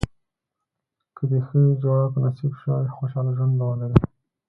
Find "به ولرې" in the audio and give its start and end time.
3.57-3.97